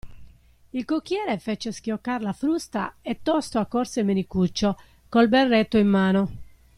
[0.73, 4.75] Il cocchiere fece schioccar la frusta e tosto accorse Menicuccio,
[5.09, 6.31] col berretto in mano.